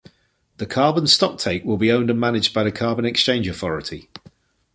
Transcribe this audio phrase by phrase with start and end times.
[0.57, 4.09] The carbon stock take will be owned and managed by the carbon exchange authority.